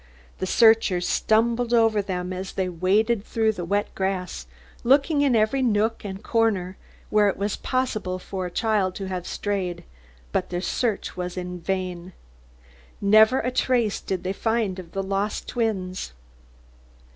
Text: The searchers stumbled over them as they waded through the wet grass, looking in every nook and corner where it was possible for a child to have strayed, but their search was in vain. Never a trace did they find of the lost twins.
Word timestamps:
The 0.39 0.47
searchers 0.47 1.07
stumbled 1.07 1.75
over 1.75 2.01
them 2.01 2.33
as 2.33 2.53
they 2.53 2.67
waded 2.67 3.23
through 3.23 3.51
the 3.51 3.63
wet 3.65 3.93
grass, 3.93 4.47
looking 4.83 5.21
in 5.21 5.35
every 5.35 5.61
nook 5.61 6.03
and 6.03 6.23
corner 6.23 6.75
where 7.11 7.27
it 7.29 7.37
was 7.37 7.55
possible 7.57 8.17
for 8.17 8.47
a 8.47 8.49
child 8.49 8.95
to 8.95 9.05
have 9.09 9.27
strayed, 9.27 9.83
but 10.31 10.49
their 10.49 10.59
search 10.59 11.15
was 11.15 11.37
in 11.37 11.59
vain. 11.59 12.13
Never 12.99 13.41
a 13.41 13.51
trace 13.51 14.01
did 14.01 14.23
they 14.23 14.33
find 14.33 14.79
of 14.79 14.93
the 14.93 15.03
lost 15.03 15.47
twins. 15.47 16.13